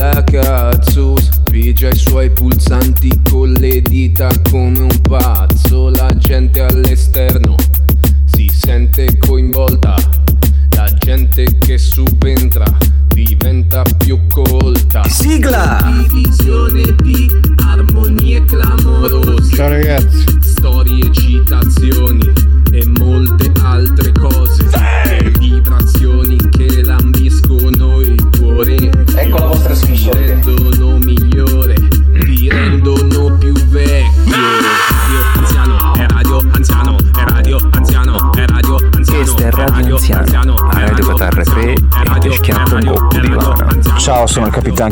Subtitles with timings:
[0.00, 7.54] la cazzos Pigia i suoi pulsanti con le dita come un pazzo La gente all'esterno
[8.24, 9.29] si sente coinvolta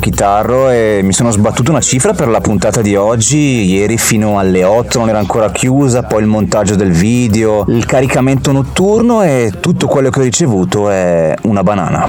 [0.00, 3.64] Chitarro e mi sono sbattuto una cifra per la puntata di oggi.
[3.70, 8.52] Ieri fino alle 8 non era ancora chiusa, poi il montaggio del video, il caricamento
[8.52, 12.08] notturno e tutto quello che ho ricevuto è una banana.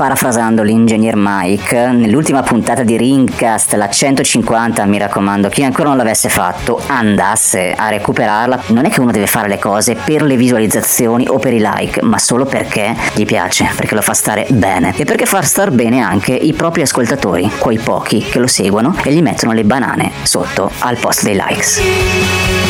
[0.00, 6.30] Parafrasando l'ingegner Mike, nell'ultima puntata di Ringcast, la 150, mi raccomando, chi ancora non l'avesse
[6.30, 8.62] fatto, andasse a recuperarla.
[8.68, 12.02] Non è che uno deve fare le cose per le visualizzazioni o per i like,
[12.02, 16.00] ma solo perché gli piace, perché lo fa stare bene e perché fa star bene
[16.00, 20.70] anche i propri ascoltatori, quei pochi che lo seguono e gli mettono le banane sotto
[20.78, 22.69] al posto dei likes.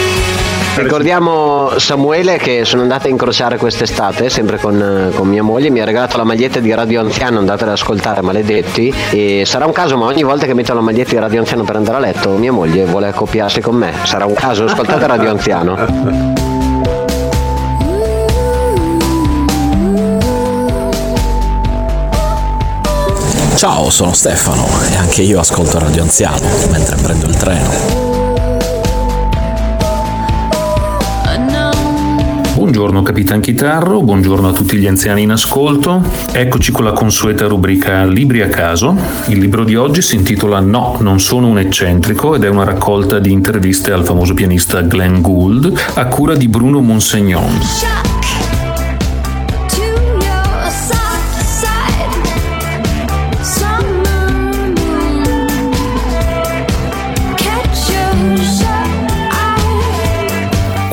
[0.77, 5.81] Ricordiamo Samuele che sono andata a incrociare quest'estate, sempre con, eh, con mia moglie, mi
[5.81, 8.93] ha regalato la maglietta di Radio Anziano, andate ad ascoltare, maledetti.
[9.11, 11.77] E sarà un caso, ma ogni volta che metto la maglietta di Radio Anziano per
[11.77, 13.93] andare a letto, mia moglie vuole accoppiarsi con me.
[14.05, 16.39] Sarà un caso, ascoltate Radio Anziano.
[23.57, 28.00] Ciao, sono Stefano e anche io ascolto Radio Anziano mentre prendo il treno.
[32.71, 36.05] Buongiorno Capitan Chitarro, buongiorno a tutti gli anziani in ascolto.
[36.31, 38.97] Eccoci con la consueta rubrica Libri a caso.
[39.27, 43.19] Il libro di oggi si intitola No, non sono un eccentrico ed è una raccolta
[43.19, 48.09] di interviste al famoso pianista Glenn Gould a cura di Bruno Monsegnon.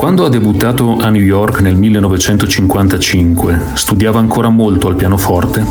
[0.08, 5.66] Quando ha debuttato a New York nel 1955, studiava ancora molto al pianoforte?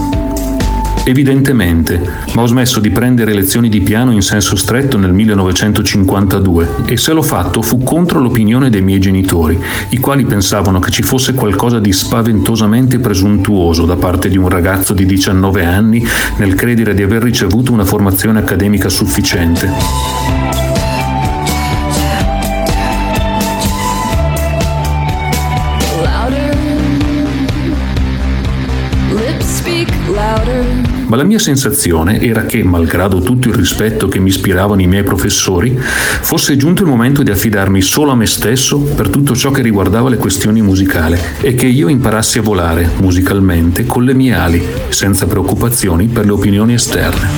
[1.05, 1.99] Evidentemente,
[2.35, 7.15] ma ho smesso di prendere lezioni di piano in senso stretto nel 1952 e se
[7.15, 9.59] l'ho fatto fu contro l'opinione dei miei genitori,
[9.89, 14.93] i quali pensavano che ci fosse qualcosa di spaventosamente presuntuoso da parte di un ragazzo
[14.93, 20.66] di 19 anni nel credere di aver ricevuto una formazione accademica sufficiente.
[31.07, 35.05] Ma la mia sensazione era che, malgrado tutto il rispetto che mi ispiravano i miei
[35.05, 39.63] professori, fosse giunto il momento di affidarmi solo a me stesso per tutto ciò che
[39.63, 44.67] riguardava le questioni musicali e che io imparassi a volare musicalmente con le mie ali,
[44.89, 47.29] senza preoccupazioni per le opinioni esterne.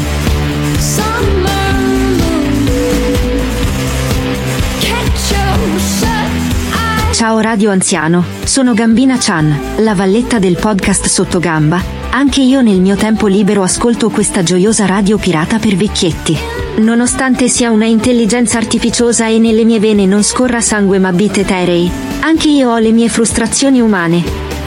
[7.12, 11.97] Ciao Radio Anziano, sono Gambina Chan, la valletta del podcast sotto gamba.
[12.10, 16.36] Anche io nel mio tempo libero ascolto questa gioiosa radio pirata per vecchietti.
[16.78, 21.90] Nonostante sia una intelligenza artificiosa e nelle mie vene non scorra sangue ma bit eterei,
[22.20, 24.24] anche io ho le mie frustrazioni umane.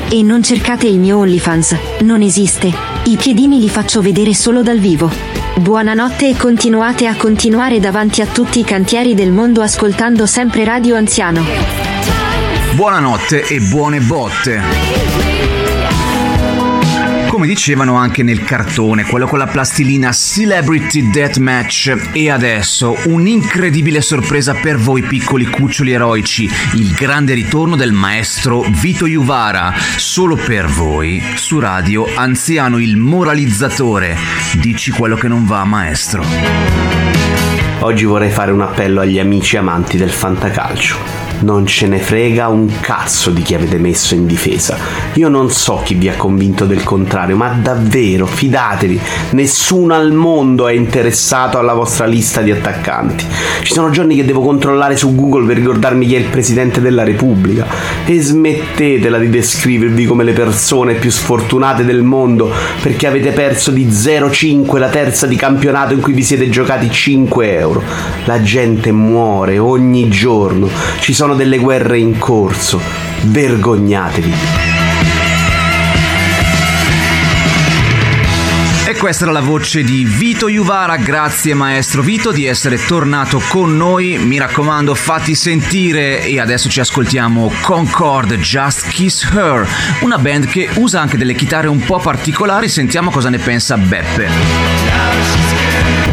[0.09, 2.72] E non cercate il mio OnlyFans, non esiste.
[3.06, 5.09] I piedini li faccio vedere solo dal vivo.
[5.56, 10.96] Buonanotte e continuate a continuare davanti a tutti i cantieri del mondo ascoltando sempre Radio
[10.96, 11.44] Anziano.
[12.75, 15.00] Buonanotte e buone botte.
[17.41, 22.09] Come dicevano anche nel cartone, quello con la plastilina Celebrity Deathmatch.
[22.12, 29.07] E adesso un'incredibile sorpresa per voi piccoli cuccioli eroici, il grande ritorno del maestro Vito
[29.07, 34.16] Juvara, solo per voi, su radio Anziano il moralizzatore.
[34.60, 36.24] Dici quello che non va, maestro.
[37.80, 41.20] Oggi vorrei fare un appello agli amici amanti del fantacalcio.
[41.42, 44.78] Non ce ne frega un cazzo di chi avete messo in difesa.
[45.14, 49.00] Io non so chi vi ha convinto del contrario, ma davvero, fidatevi,
[49.32, 53.26] nessuno al mondo è interessato alla vostra lista di attaccanti.
[53.64, 57.04] Ci sono giorni che devo controllare su Google per ricordarmi chi è il Presidente della
[57.04, 57.66] Repubblica.
[58.06, 62.52] E smettetela di descrivervi come le persone più sfortunate del mondo
[62.82, 67.58] perché avete perso di 0,5 la terza di campionato in cui vi siete giocati 5
[67.58, 67.84] euro.
[68.26, 70.70] La gente muore ogni giorno.
[71.00, 72.81] Ci sono sono delle guerre in corso.
[73.22, 74.33] Vergognatevi.
[78.86, 83.78] E questa era la voce di Vito Juvara, grazie maestro Vito di essere tornato con
[83.78, 89.66] noi, mi raccomando fatti sentire e adesso ci ascoltiamo Concord Just Kiss Her,
[90.01, 94.28] una band che usa anche delle chitarre un po' particolari, sentiamo cosa ne pensa Beppe.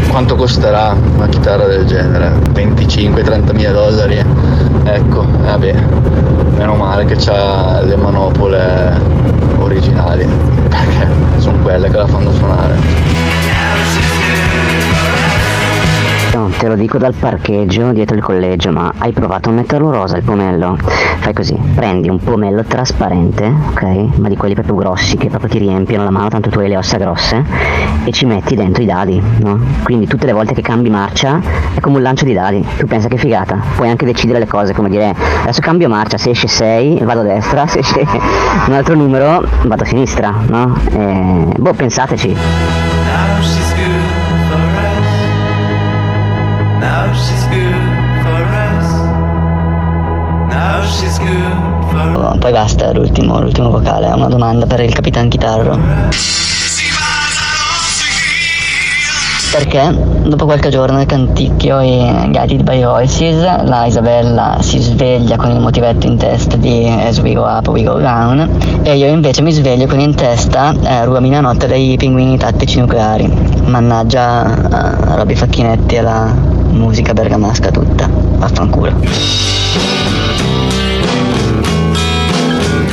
[0.09, 2.31] Quanto costerà una chitarra del genere?
[2.53, 4.25] 25-30 mila dollari?
[4.91, 5.75] Ecco, vabbè,
[6.57, 8.99] meno male che c'ha le manopole
[16.69, 20.77] lo dico dal parcheggio dietro il collegio, ma hai provato a metterlo rosa il pomello?
[20.77, 24.19] Fai così, prendi un pomello trasparente, ok?
[24.19, 26.77] Ma di quelli proprio grossi che proprio ti riempiono la mano, tanto tu hai le
[26.77, 27.43] ossa grosse,
[28.05, 29.59] e ci metti dentro i dadi, no?
[29.83, 31.41] Quindi tutte le volte che cambi marcia
[31.75, 32.65] è come un lancio di dadi.
[32.77, 36.31] Tu pensa che figata, puoi anche decidere le cose, come dire, adesso cambio marcia, se
[36.31, 38.07] esce 6 vado a destra, se esce
[38.67, 40.77] un altro numero vado a sinistra, no?
[40.91, 43.68] E, boh, pensateci.
[52.39, 55.79] Poi basta, l'ultimo, l'ultimo vocale, una domanda per il Capitan Chitarro.
[59.51, 59.97] Perché
[60.27, 65.59] dopo qualche giorno di canticchio e Guided by Voices, la Isabella si sveglia con il
[65.59, 69.53] motivetto in testa di As We Go Up, We Go Down e io invece mi
[69.53, 73.27] sveglio con in testa eh, Ruamina Notte dei pinguini tattici nucleari.
[73.65, 76.33] Mannaggia a Robby Facchinetti e la
[76.71, 78.09] musica bergamasca tutta.
[78.13, 79.98] Vaffanculo.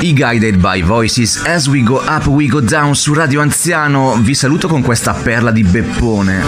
[0.06, 4.36] I Guided by Voices As We Go Up We Go Down su Radio Anziano vi
[4.36, 6.44] saluto con questa perla di Beppone.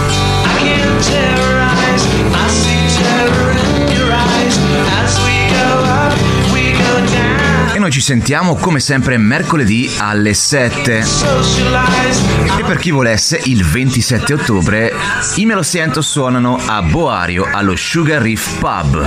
[7.74, 11.02] E noi ci sentiamo come sempre mercoledì alle 7.
[11.02, 12.22] Socialize.
[12.60, 14.92] E per chi volesse, il 27 ottobre
[15.34, 19.04] i Me Lo Siento suonano a Boario allo Sugar Reef Pub.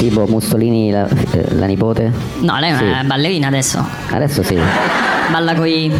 [0.00, 2.10] Tipo Mussolini, la, eh, la nipote?
[2.40, 2.84] No, lei è Sì.
[2.84, 3.84] una ballerina adesso.
[4.10, 4.58] Adesso sì,
[5.30, 5.92] Balla coi.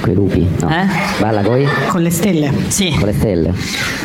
[0.00, 0.48] coi lupi.
[0.60, 0.68] No.
[0.68, 0.86] Eh?
[1.18, 1.66] Balla coi?
[1.88, 2.52] Con le stelle.
[2.68, 2.94] Sì.
[2.96, 3.52] Con le stelle.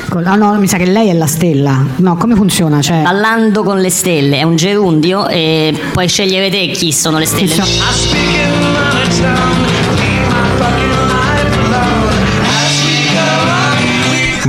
[0.10, 1.86] Con- ah no, mi sa che lei è la stella.
[1.98, 2.82] No, come funziona?
[2.82, 7.26] Cioè, Ballando con le stelle, è un gerundio e puoi scegliere te chi sono le
[7.28, 7.54] stelle.
[7.54, 7.62] I
[7.92, 9.65] speak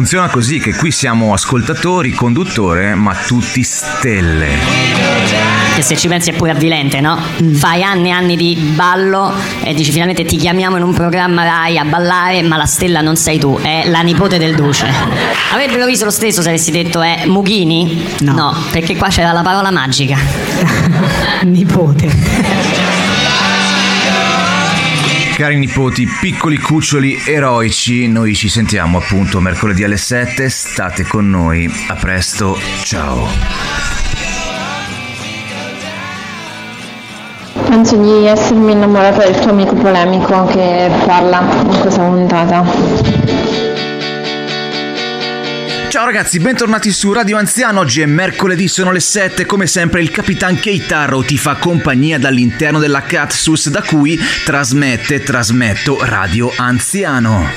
[0.06, 4.50] Funziona così che qui siamo ascoltatori, conduttore, ma tutti stelle.
[5.74, 7.20] Che se ci pensi è pure avvilente, no?
[7.54, 11.76] Fai anni e anni di ballo e dici finalmente ti chiamiamo in un programma Rai
[11.76, 14.86] a ballare, ma la stella non sei tu, è la nipote del duce.
[15.52, 18.06] Avrebbero visto lo stesso se avessi detto è Mughini?
[18.20, 18.56] No.
[18.70, 20.16] perché qua c'era la parola magica.
[21.42, 22.95] nipote.
[25.36, 31.70] Cari nipoti, piccoli cuccioli eroici, noi ci sentiamo appunto mercoledì alle 7, state con noi,
[31.88, 33.28] a presto, ciao.
[37.68, 43.65] Penso di essermi innamorata del tuo amico polemico che parla in questa puntata.
[45.96, 47.80] Ciao ragazzi, bentornati su Radio Anziano.
[47.80, 49.46] Oggi è mercoledì, sono le 7.
[49.46, 55.96] Come sempre, il Capitan Keitaro ti fa compagnia dall'interno della Catsus, da cui trasmette, trasmetto
[56.02, 57.48] Radio Anziano.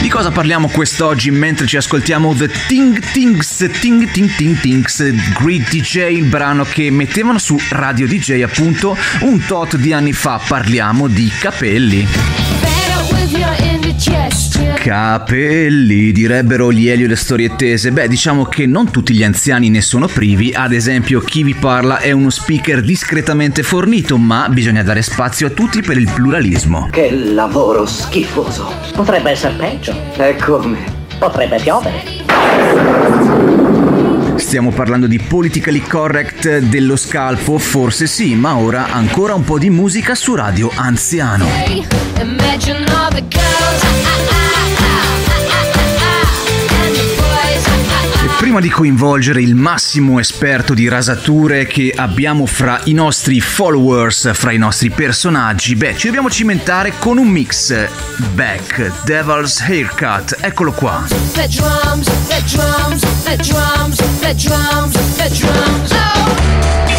[0.00, 5.70] Di cosa parliamo quest'oggi mentre ci ascoltiamo The Ting Tings, Ting Ting Ting Tings, Great
[5.70, 10.40] DJ, il brano che mettevano su Radio DJ appunto un tot di anni fa.
[10.44, 12.08] Parliamo di capelli.
[14.82, 17.92] Capelli, direbbero gli Elio e le storie tese.
[17.92, 20.52] Beh, diciamo che non tutti gli anziani ne sono privi.
[20.52, 25.50] Ad esempio, chi vi parla è uno speaker discretamente fornito, ma bisogna dare spazio a
[25.50, 26.88] tutti per il pluralismo.
[26.90, 28.72] Che lavoro schifoso.
[28.92, 29.94] Potrebbe essere peggio.
[30.16, 30.78] E come?
[31.18, 33.51] Potrebbe piovere.
[34.42, 39.70] Stiamo parlando di politically correct dello scalpo, forse sì, ma ora ancora un po' di
[39.70, 41.46] musica su Radio Anziano.
[42.20, 43.82] Imagine all the girls.
[44.66, 44.71] E
[48.52, 54.52] prima di coinvolgere il massimo esperto di rasature che abbiamo fra i nostri followers, fra
[54.52, 57.74] i nostri personaggi, beh, ci dobbiamo cimentare con un mix.
[58.34, 61.02] Back, Devil's Haircut, eccolo qua.
[61.32, 63.00] The drums, the drums,
[65.16, 65.90] the drums.
[65.92, 66.91] Oh.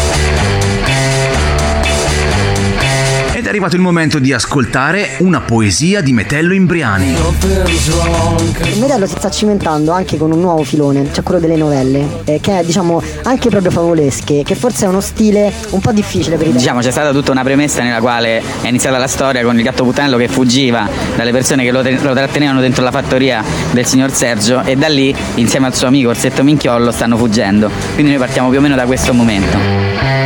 [3.54, 7.14] Arrivato il momento di ascoltare una poesia di Metello Imbriani.
[7.14, 12.40] Il Metello si sta cimentando anche con un nuovo filone, cioè quello delle novelle, eh,
[12.40, 16.48] che è diciamo anche proprio favolesche, che forse è uno stile un po' difficile per
[16.48, 19.62] i Diciamo c'è stata tutta una premessa nella quale è iniziata la storia con il
[19.62, 23.86] gatto puttanello che fuggiva dalle persone che lo, te- lo trattenevano dentro la fattoria del
[23.86, 27.70] signor Sergio e da lì insieme al suo amico Orsetto Minchiollo stanno fuggendo.
[27.92, 30.23] Quindi noi partiamo più o meno da questo momento.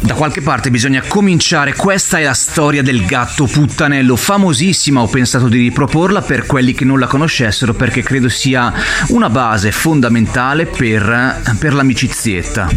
[0.00, 5.48] Da qualche parte bisogna cominciare, questa è la storia del gatto puttanello, famosissima, ho pensato
[5.48, 8.72] di riproporla per quelli che non la conoscessero perché credo sia
[9.08, 12.68] una base fondamentale per, per l'amicizietta.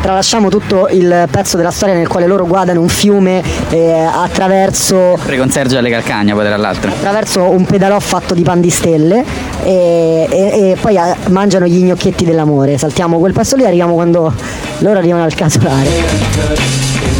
[0.00, 5.36] Tralasciamo tutto il pezzo della storia nel quale loro guardano un fiume eh, attraverso, Sempre
[5.36, 6.90] con Sergio alle calcagna poi tra l'altro.
[6.90, 9.22] attraverso un pedalò fatto di pan di stelle
[9.64, 12.78] e, e- e poi eh, mangiano gli gnocchetti dell'amore.
[12.78, 14.32] Saltiamo quel pezzo lì e arriviamo quando
[14.78, 17.17] loro arrivano al casolare.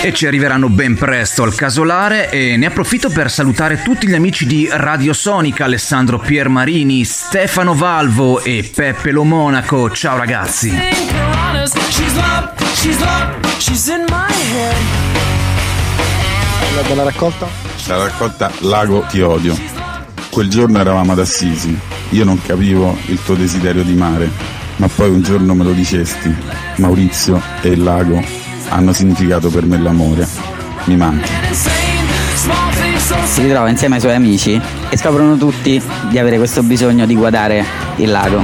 [0.00, 4.46] E ci arriveranno ben presto al casolare e ne approfitto per salutare tutti gli amici
[4.46, 9.90] di Radio Sonica, Alessandro Piermarini, Stefano Valvo e Peppe Lo Monaco.
[9.90, 10.72] Ciao ragazzi!
[16.86, 17.48] Della raccolta?
[17.88, 19.58] La raccolta Lago Ti odio.
[20.30, 21.76] Quel giorno eravamo ad Assisi.
[22.10, 24.30] Io non capivo il tuo desiderio di mare,
[24.76, 26.32] ma poi un giorno me lo dicesti.
[26.76, 30.26] Maurizio e il lago hanno significato per me l'amore.
[30.84, 31.30] Mi manchi.
[33.24, 37.64] Si ritrova insieme ai suoi amici e scoprono tutti di avere questo bisogno di guardare
[37.96, 38.42] il lago.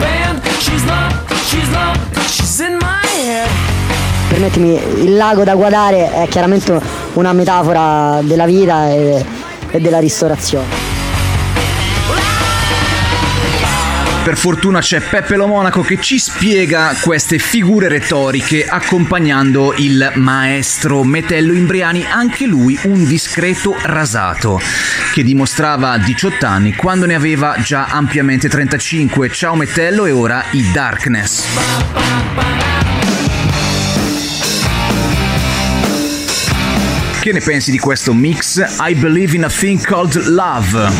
[4.28, 6.80] Permettimi, il lago da guardare è chiaramente
[7.14, 9.24] una metafora della vita e,
[9.70, 10.83] e della ristorazione.
[14.24, 21.04] Per fortuna c'è Peppe Lo Monaco che ci spiega queste figure retoriche accompagnando il maestro
[21.04, 24.58] Metello Imbriani, anche lui un discreto rasato,
[25.12, 29.28] che dimostrava a 18 anni quando ne aveva già ampiamente 35.
[29.28, 31.44] Ciao Metello e ora i Darkness.
[37.20, 38.56] Che ne pensi di questo mix?
[38.80, 40.92] I believe in a thing called love.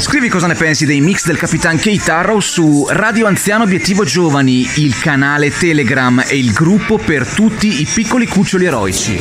[0.00, 4.68] Scrivi cosa ne pensi dei mix del Capitan Kate Arrow su Radio Anziano Obiettivo Giovani,
[4.76, 9.18] il canale Telegram e il gruppo per tutti i piccoli cuccioli eroici.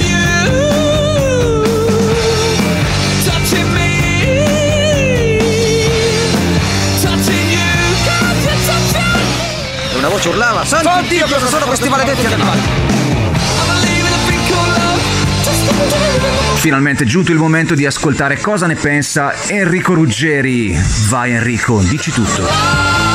[9.97, 13.02] Una voce urlava, santo Dio cosa sono questi maledetti animali!
[16.55, 20.75] Finalmente è giunto il momento di ascoltare cosa ne pensa Enrico Ruggeri.
[21.10, 23.12] Vai Enrico, dici tutto.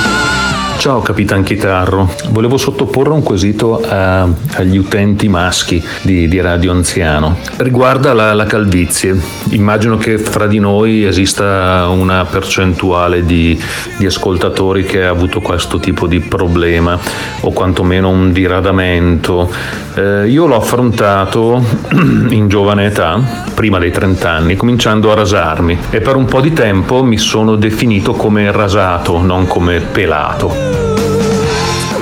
[0.78, 7.36] Ciao Capitan Chitarro, volevo sottoporre un quesito a- agli utenti maschi di, di Radio Anziano.
[7.56, 9.20] Riguarda la, la calvizie.
[9.50, 13.60] Immagino che fra di noi esista una percentuale di,
[13.96, 16.96] di ascoltatori che ha avuto questo tipo di problema
[17.40, 19.50] o quantomeno un diradamento.
[19.94, 21.60] Eh, io l'ho affrontato
[22.30, 23.20] in giovane età,
[23.52, 27.56] prima dei 30 anni, cominciando a rasarmi e per un po' di tempo mi sono
[27.56, 30.67] definito come rasato, non come pelato.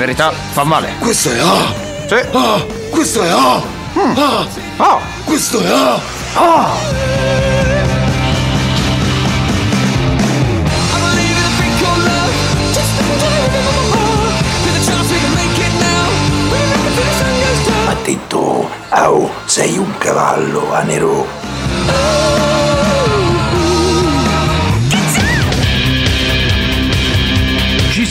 [0.06, 0.92] Verità fa male.
[1.00, 1.74] Questo è A.
[2.06, 2.14] Sì.
[2.14, 2.64] A.
[2.90, 3.60] Questo è A.
[4.14, 4.46] A.
[4.76, 5.00] A.
[5.24, 6.00] Questo è A.
[6.34, 6.74] A.
[17.88, 22.45] Ha detto, au, sei un cavallo a nero.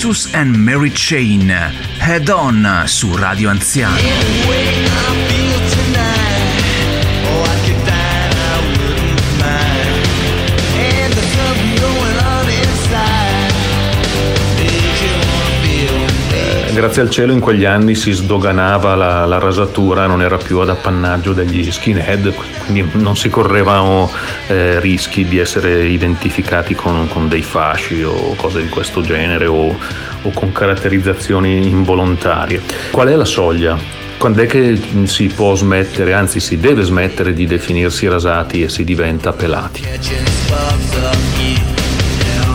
[0.05, 5.25] Jesus and Mary Chain, Head On su Radio Anziano.
[16.75, 20.67] Grazie al cielo in quegli anni si sdoganava la, la rasatura, non era più ad
[20.67, 22.34] appannaggio degli skinhead,
[22.65, 24.12] quindi non si correvano
[24.48, 29.74] eh, rischi di essere identificati con, con dei fasci o cose di questo genere o,
[30.22, 32.62] o con caratterizzazioni involontarie.
[32.91, 33.77] Qual è la soglia?
[34.17, 38.84] Quando è che si può smettere, anzi si deve smettere di definirsi rasati e si
[38.84, 39.82] diventa pelati?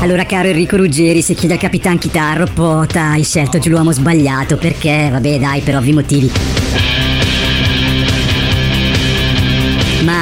[0.01, 4.57] Allora, caro Enrico Ruggeri, se chiede al Capitan Chitarro, pota, hai scelto giù l'uomo sbagliato,
[4.57, 6.31] perché, vabbè, dai, per ovvi motivi.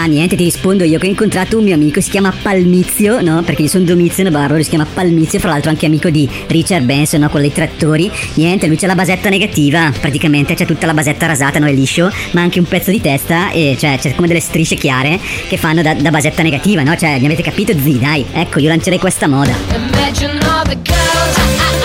[0.06, 3.42] Niente, ti rispondo io che ho incontrato un mio amico, si chiama Palmizio, no?
[3.42, 7.20] Perché io sono Domiziano Barbaro, si chiama Palmizio, fra l'altro anche amico di Richard Benson,
[7.20, 7.28] no?
[7.28, 8.10] Con i trattori.
[8.34, 11.66] Niente, lui c'ha la basetta negativa, praticamente c'è tutta la basetta rasata, no?
[11.66, 15.18] È liscio, ma anche un pezzo di testa e cioè c'è come delle strisce chiare
[15.48, 16.96] che fanno da, da basetta negativa, no?
[16.96, 18.24] Cioè, mi avete capito, zi, dai.
[18.32, 19.54] Ecco, io lancerei questa moda.
[19.74, 21.77] Imagine all the girls.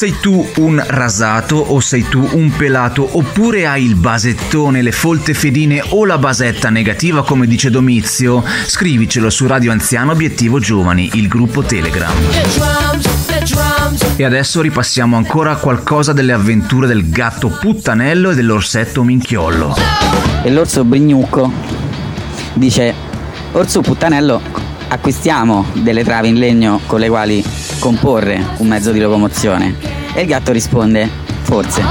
[0.00, 5.34] Sei tu un rasato o sei tu un pelato oppure hai il basettone, le folte
[5.34, 8.42] fedine o la basetta negativa come dice Domizio?
[8.64, 12.14] Scrivicelo su Radio Anziano Obiettivo Giovani, il gruppo Telegram.
[14.16, 19.76] E adesso ripassiamo ancora qualcosa delle avventure del gatto puttanello e dell'orsetto minchiollo.
[20.42, 21.52] E l'orso Brignucco
[22.54, 22.94] dice:
[23.52, 24.40] Orso puttanello,
[24.88, 27.44] acquistiamo delle travi in legno con le quali
[27.80, 29.89] comporre un mezzo di locomozione.
[30.14, 31.08] E il gatto risponde:
[31.42, 31.82] Forse.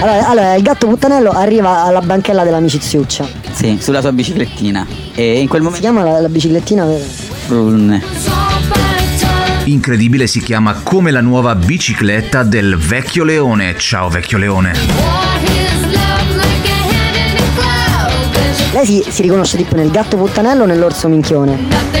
[0.00, 3.24] Allora, allora, il gatto puttanello arriva alla banchella dell'amiciziuccia.
[3.52, 4.84] Sì, sulla sua biciclettina.
[5.14, 5.86] E in quel Si momento.
[5.88, 7.04] chiama la, la biciclettina vero?
[7.46, 8.02] Brun.
[9.64, 13.76] Incredibile si chiama come la nuova bicicletta del vecchio leone.
[13.78, 14.72] Ciao vecchio leone.
[18.72, 21.91] Lei si, si riconosce tipo nel gatto puttanello o nell'orso minchione?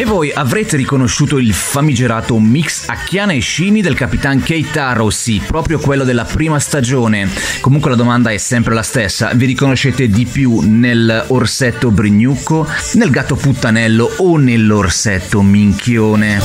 [0.00, 5.42] E voi avrete riconosciuto il famigerato mix a chiana e scimi del Capitan Keitaro, sì,
[5.46, 7.28] proprio quello della prima stagione.
[7.60, 13.10] Comunque la domanda è sempre la stessa, vi riconoscete di più nel orsetto brignucco, nel
[13.10, 16.40] gatto puttanello o nell'orsetto minchione?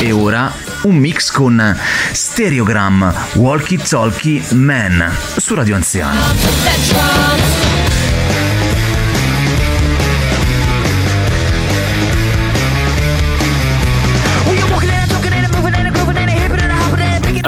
[0.00, 0.52] E ora
[0.82, 1.74] un mix con
[2.12, 6.20] Stereogram Walkie Talkie Man su Radio Anziano.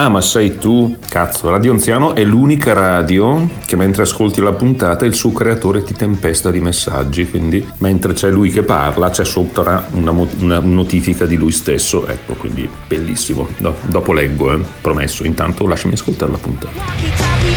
[0.02, 0.96] Ah, ma sei tu?
[1.08, 5.94] Cazzo, Radio Anziano è l'unica radio che mentre ascolti la puntata il suo creatore ti
[5.94, 11.36] tempesta di messaggi, quindi mentre c'è lui che parla c'è sopra una, una notifica di
[11.36, 13.46] lui stesso, ecco, quindi bellissimo.
[13.58, 15.24] Do- dopo leggo, eh, promesso.
[15.24, 17.51] Intanto lasciami ascoltare la puntata.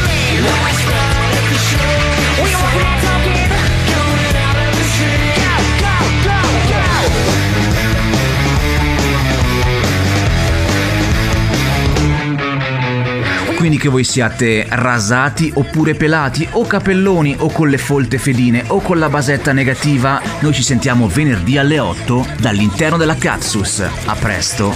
[13.66, 18.80] Quindi che voi siate rasati oppure pelati o capelloni o con le folte fedine o
[18.80, 23.80] con la basetta negativa, noi ci sentiamo venerdì alle 8 dall'interno della Katsus.
[23.80, 24.72] A presto.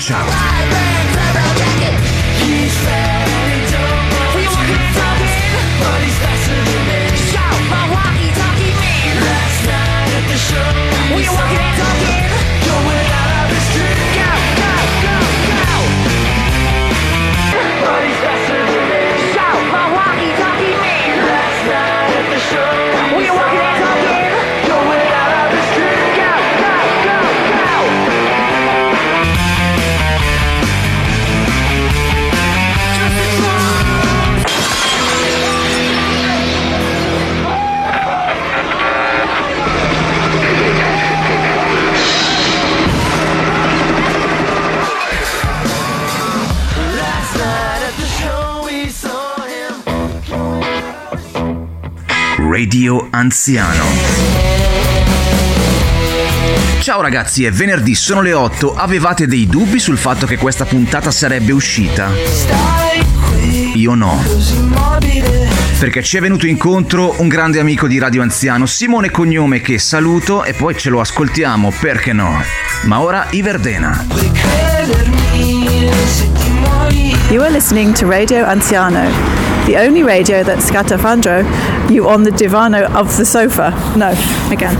[0.00, 0.95] Ciao.
[53.26, 53.84] Anziano.
[56.78, 58.76] Ciao ragazzi, è venerdì, sono le 8.
[58.76, 62.08] Avevate dei dubbi sul fatto che questa puntata sarebbe uscita?
[63.74, 64.22] Io no.
[65.80, 70.44] Perché ci è venuto incontro un grande amico di Radio Anziano, Simone Cognome, che saluto
[70.44, 72.40] e poi ce lo ascoltiamo, perché no?
[72.84, 74.06] Ma ora i Verdena.
[77.30, 79.10] You are listening to Radio Anziano,
[79.66, 81.44] the only radio that scatafandro
[81.90, 83.70] you on the divano of the sofa.
[83.96, 84.14] No,
[84.50, 84.76] again.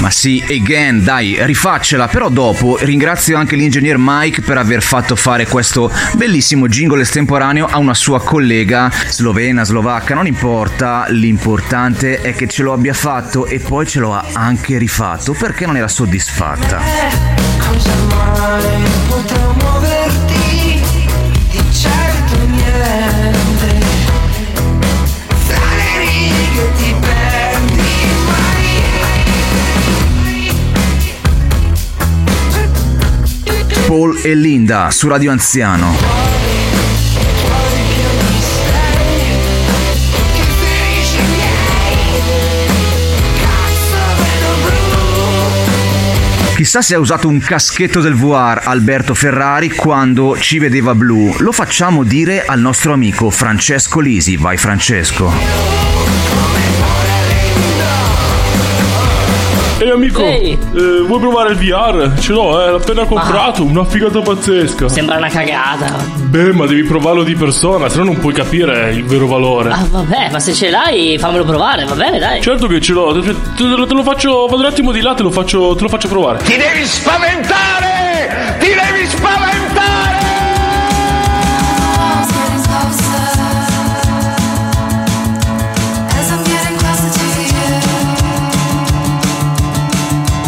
[0.00, 5.46] Ma sì, again, dai, rifaccela, però dopo ringrazio anche l'ingegner Mike per aver fatto fare
[5.46, 12.48] questo bellissimo jingle estemporaneo a una sua collega slovena, slovacca, non importa, l'importante è che
[12.48, 16.80] ce lo abbia fatto e poi ce lo ha anche rifatto perché non era soddisfatta.
[33.92, 35.94] Paul e Linda su Radio Anziano.
[46.54, 51.34] Chissà se ha usato un caschetto del VR Alberto Ferrari quando ci vedeva blu.
[51.40, 54.38] Lo facciamo dire al nostro amico Francesco Lisi.
[54.38, 57.01] Vai Francesco.
[59.82, 60.56] Ehi amico, eh,
[61.04, 62.12] vuoi provare il VR?
[62.20, 64.88] Ce l'ho, eh, l'ho appena comprato, una figata pazzesca.
[64.88, 65.96] Sembra una cagata.
[66.18, 69.70] Beh, ma devi provarlo di persona, se no non puoi capire il vero valore.
[69.72, 72.40] Ah, vabbè, ma se ce l'hai, fammelo provare, va bene, dai.
[72.40, 75.24] Certo che ce l'ho, te, te- te lo faccio, vado un attimo di là, te
[75.24, 76.38] lo faccio, te lo faccio provare.
[76.44, 78.56] Ti devi spaventare!
[78.60, 80.31] Ti devi spaventare!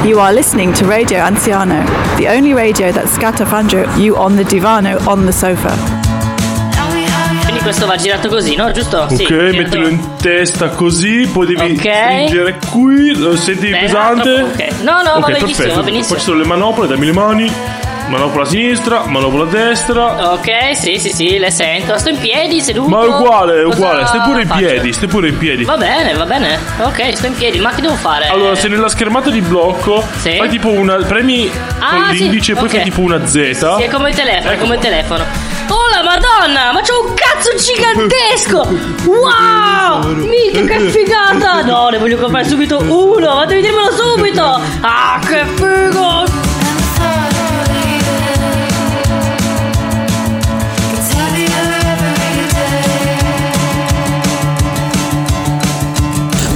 [0.05, 1.83] You are listening to Radio Anziano,
[2.17, 5.75] the only radio that scatafandro you on the divano on the sofa.
[7.43, 8.71] Quindi questo va girato così, no?
[8.71, 9.07] Giusto?
[9.09, 11.79] Sì, ok, girato- mettilo in testa così, poi devi Ok.
[11.81, 14.29] stringere qui, lo senti Beh, pesante?
[14.29, 14.71] no, troppo- ok.
[14.83, 15.75] No, no, va Ok, benissimo, perfetto.
[15.77, 16.09] va benissimo.
[16.09, 17.53] Poi ci sono le manopole, dammi le mani.
[18.07, 20.33] Manopola a sinistra, manopola a destra.
[20.33, 21.97] Ok, sì, sì, sì, le sento.
[21.99, 22.89] Sto in piedi, seduto.
[22.89, 24.61] Ma è uguale, è Cosa uguale, stai pure in faccio?
[24.61, 25.65] piedi, stai pure in piedi.
[25.65, 26.59] Va bene, va bene.
[26.83, 28.27] Ok, sto in piedi, ma che devo fare?
[28.29, 30.37] Allora, se nella schermata di blocco Sì.
[30.37, 30.97] fai tipo una.
[30.97, 32.71] premi Ah, con sì, l'indice e poi ok.
[32.71, 33.33] fai tipo una Z.
[33.77, 35.25] Sì, è come il telefono, Ecco è come il telefono.
[35.69, 38.69] Oh la madonna, ma c'ho un cazzo gigantesco!
[39.07, 40.15] Wow!
[40.27, 41.63] Mica che figata!
[41.63, 44.61] No, ne voglio comprare subito uno, ma devi dirmelo subito!
[44.83, 46.44] Ah, che figo!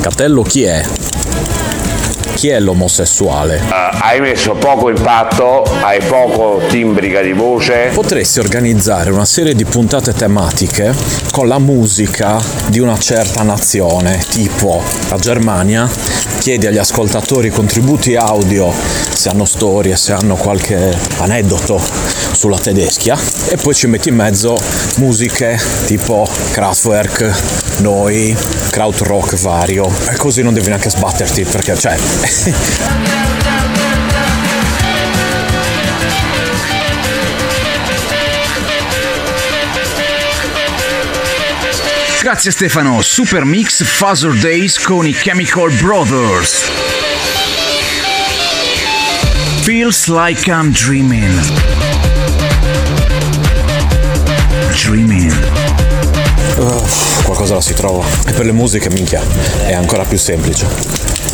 [0.08, 0.82] Catello chi è?
[2.34, 3.56] Chi è l'omosessuale?
[3.56, 7.90] Eh, hai messo poco impatto, hai poco timbrica di voce.
[7.92, 10.94] Potresti organizzare una serie di puntate tematiche
[11.30, 15.86] con la musica di una certa nazione, tipo la Germania,
[16.38, 21.78] chiedi agli ascoltatori contributi audio se hanno storie, se hanno qualche aneddoto
[22.32, 24.56] sulla tedeschia e poi ci metti in mezzo
[24.96, 28.36] musiche tipo Kraftwerk, noi,
[28.70, 31.96] krautrock vario e così non devi neanche sbatterti perché cioè
[42.20, 46.68] Grazie Stefano, Super Mix Fuzzer Days con i Chemical Brothers.
[49.62, 50.70] Feels like I'm.
[50.72, 51.87] Dreaming.
[57.48, 58.04] Qualcosa la si trova.
[58.26, 59.22] E per le musiche, minchia,
[59.66, 60.66] è ancora più semplice.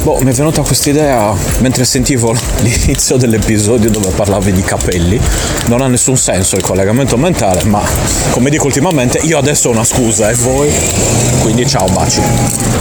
[0.02, 5.20] Boh, mi è venuta questa idea mentre sentivo l'inizio dell'episodio dove parlavi di capelli.
[5.66, 7.82] Non ha nessun senso il collegamento mentale, ma
[8.30, 10.72] come dico ultimamente, io adesso ho una scusa e voi.
[11.40, 12.20] Quindi ciao baci.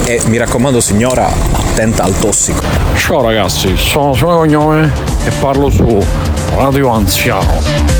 [0.06, 2.62] E mi raccomando signora, attenta al tossico.
[2.96, 4.94] Ciao ragazzi, sono Simone Cognome
[5.26, 6.06] e parlo su
[6.56, 7.93] Radio Anziano.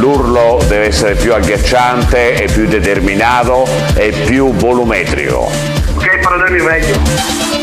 [0.00, 5.50] L'urlo deve essere più agghiacciante e più determinato e più volumetrico.
[5.94, 7.59] Ok, parlermi meglio.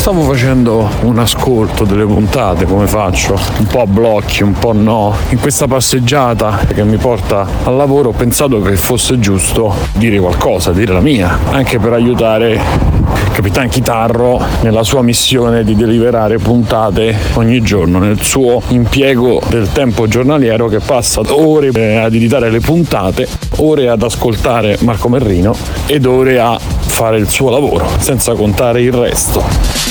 [0.00, 3.38] Stavo facendo un ascolto delle puntate, come faccio?
[3.58, 5.14] Un po' a blocchi, un po' no.
[5.28, 10.72] In questa passeggiata che mi porta al lavoro ho pensato che fosse giusto dire qualcosa,
[10.72, 12.58] dire la mia, anche per aiutare
[13.34, 20.08] Capitan Chitarro nella sua missione di deliberare puntate ogni giorno, nel suo impiego del tempo
[20.08, 21.68] giornaliero che passa ore
[22.02, 27.50] ad editare le puntate, ore ad ascoltare Marco Merrino ed ore a fare il suo
[27.50, 29.89] lavoro, senza contare il resto.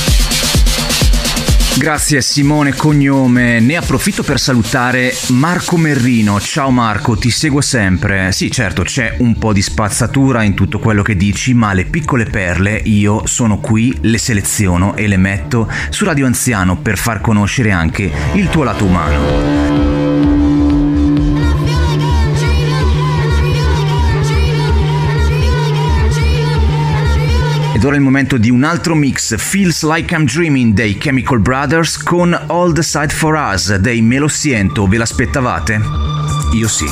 [1.79, 6.37] Grazie Simone Cognome, ne approfitto per salutare Marco Merrino.
[6.37, 8.33] Ciao Marco, ti seguo sempre.
[8.33, 12.25] Sì, certo, c'è un po' di spazzatura in tutto quello che dici, ma le piccole
[12.25, 17.71] perle io sono qui, le seleziono e le metto su Radio Anziano per far conoscere
[17.71, 19.88] anche il tuo lato umano.
[27.79, 31.39] Ed ora è il momento di un altro mix, Feels Like I'm Dreaming dei Chemical
[31.39, 34.85] Brothers con All the Side for Us dei Me Lo Siento.
[34.85, 35.79] Ve l'aspettavate?
[36.55, 36.85] Io sì.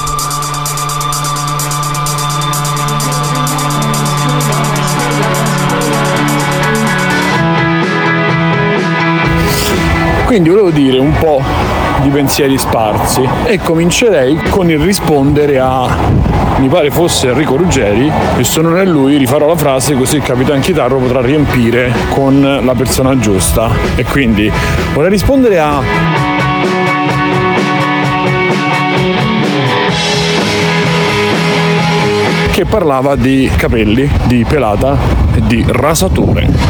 [10.23, 11.43] Quindi volevo dire un po'
[12.01, 18.43] di pensieri sparsi e comincerei con il rispondere a, mi pare fosse Enrico Ruggeri e
[18.43, 22.73] se non è lui rifarò la frase così il Capitan Chitarro potrà riempire con la
[22.73, 24.51] persona giusta e quindi
[24.93, 25.81] vorrei rispondere a
[32.51, 34.97] che parlava di capelli, di pelata
[35.35, 36.66] e di rasatore.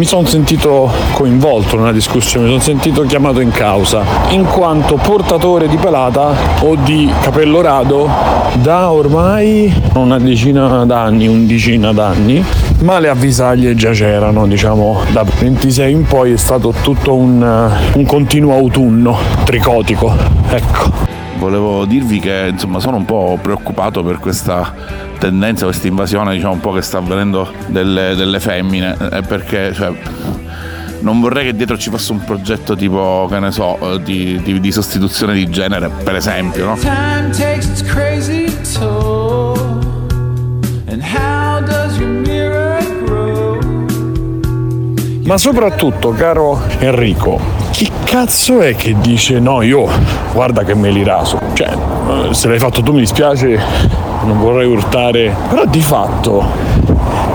[0.00, 5.68] Mi sono sentito coinvolto nella discussione, mi sono sentito chiamato in causa, in quanto portatore
[5.68, 8.08] di pelata o di capello rado
[8.54, 12.42] da ormai una decina d'anni, undicina d'anni,
[12.78, 18.06] ma le avvisaglie già c'erano, diciamo, da 26 in poi è stato tutto un, un
[18.06, 20.16] continuo autunno tricotico,
[20.48, 21.09] ecco.
[21.40, 24.74] Volevo dirvi che insomma sono un po' preoccupato per questa
[25.18, 29.90] tendenza, questa invasione diciamo un po' che sta avvenendo delle, delle femmine, eh, perché cioè,
[31.00, 34.60] non vorrei che dietro ci fosse un progetto tipo, che ne so, eh, di, di-
[34.60, 36.76] di sostituzione di genere, per esempio, no?
[45.30, 47.38] Ma soprattutto, caro Enrico,
[47.70, 49.88] chi cazzo è che dice no, io
[50.32, 51.38] guarda che me li raso?
[51.52, 53.56] Cioè, eh, se l'hai fatto tu mi dispiace,
[54.24, 56.44] non vorrei urtare, però di fatto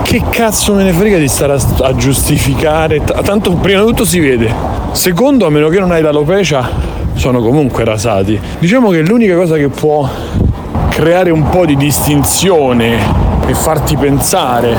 [0.02, 3.02] che cazzo me ne frega di stare a, a giustificare?
[3.02, 4.52] T- Tanto prima di tutto si vede.
[4.92, 6.68] Secondo, a meno che non hai l'alopecia,
[7.14, 8.38] sono comunque rasati.
[8.58, 10.06] Diciamo che l'unica cosa che può
[10.90, 12.98] creare un po' di distinzione
[13.46, 14.76] e farti pensare,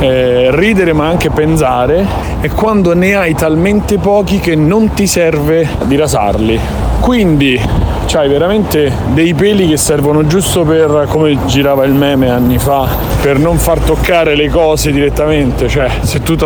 [0.00, 2.06] eh, ridere ma anche pensare,
[2.40, 6.60] è quando ne hai talmente pochi che non ti serve di rasarli.
[7.00, 7.60] Quindi
[8.06, 12.88] c'hai veramente dei peli che servono giusto per, come girava il meme anni fa,
[13.20, 15.68] per non far toccare le cose direttamente.
[15.68, 16.44] Cioè, se tu ti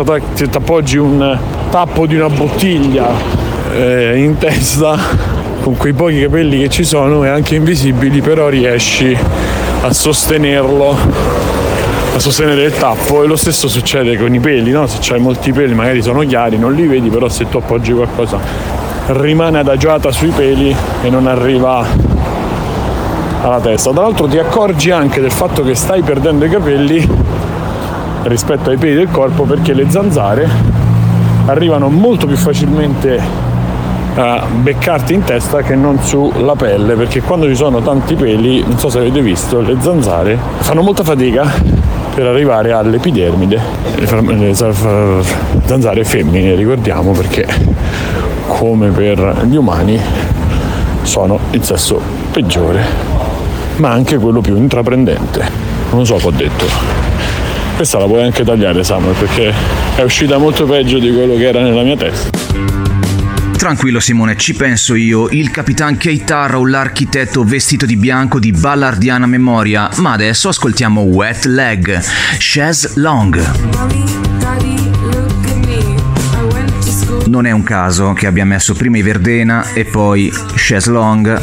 [0.51, 1.37] appoggi un
[1.69, 3.07] tappo di una bottiglia
[3.73, 4.97] eh, in testa,
[5.61, 9.17] con quei pochi capelli che ci sono e anche invisibili, però riesci
[9.81, 11.60] a sostenerlo
[12.21, 14.85] sostenere il tappo e lo stesso succede con i peli, no?
[14.85, 18.37] Se c'hai molti peli magari sono chiari, non li vedi, però se tu appoggi qualcosa
[19.07, 21.83] rimane adagiata sui peli e non arriva
[23.41, 23.91] alla testa.
[23.91, 27.09] Tra l'altro ti accorgi anche del fatto che stai perdendo i capelli
[28.23, 30.47] rispetto ai peli del corpo perché le zanzare
[31.47, 33.19] arrivano molto più facilmente
[34.13, 38.77] a beccarti in testa che non sulla pelle perché quando ci sono tanti peli non
[38.77, 43.59] so se avete visto le zanzare fanno molta fatica per arrivare all'epidermide
[43.95, 45.21] le, fa-
[45.65, 47.47] zanzare femmine ricordiamo perché
[48.47, 49.99] come per gli umani
[51.03, 51.99] sono il sesso
[52.31, 53.11] peggiore
[53.77, 55.43] ma anche quello più intraprendente.
[55.91, 56.65] Non so che ho detto.
[57.75, 59.51] Questa la puoi anche tagliare Samuel perché
[59.95, 62.40] è uscita molto peggio di quello che era nella mia testa
[63.61, 69.27] Tranquillo Simone, ci penso io, il capitan Keitara o l'architetto vestito di bianco di ballardiana
[69.27, 72.01] memoria, ma adesso ascoltiamo Wet Leg,
[72.39, 73.39] Chaise Long.
[77.27, 81.39] Non è un caso che abbia messo prima i Verdena e poi Chaise Long.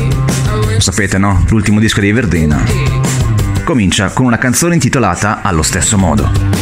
[0.73, 1.45] Lo sapete no?
[1.51, 2.61] L'ultimo disco dei Verdena.
[3.63, 6.58] Comincia con una canzone intitolata allo stesso modo.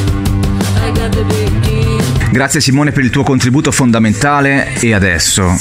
[2.37, 5.59] Grazie Simone per il tuo contributo fondamentale e adesso.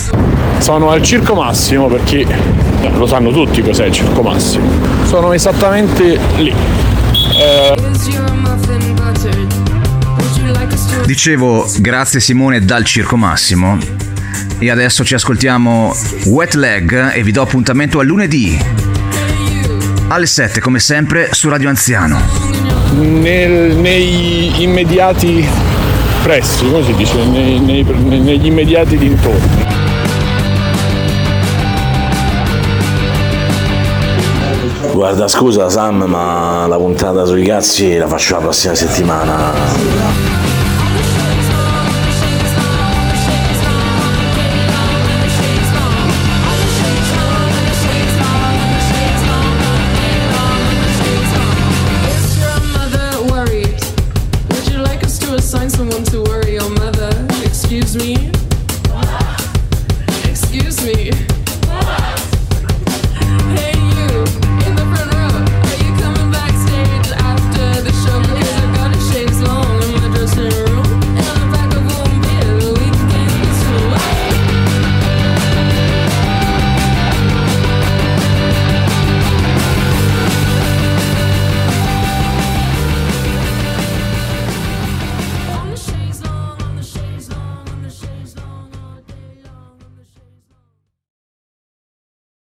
[0.58, 2.28] Sono al Circo Massimo perché
[2.98, 4.68] lo sanno tutti cos'è il Circo Massimo.
[5.06, 6.54] Sono esattamente lì.
[7.40, 7.76] Eh,
[11.06, 13.78] Dicevo grazie Simone dal Circo Massimo.
[14.60, 18.60] E adesso ci ascoltiamo Wet Leg e vi do appuntamento a lunedì
[20.10, 22.20] alle 7 come sempre su Radio Anziano.
[23.00, 25.48] nel- nei immediati
[26.26, 29.64] pressi come si dice nei- nei- negli immediati dintorni
[34.92, 40.45] Guarda, scusa Sam, ma la puntata sui cazzi la faccio la prossima settimana.